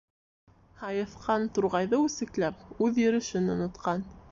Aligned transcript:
Һайыҫҡан, 0.79 1.45
турғайҙы 1.59 2.01
үсекләп, 2.07 2.65
үҙ 2.87 3.01
йөрөшөн 3.05 3.55
онотҡан 3.59 4.07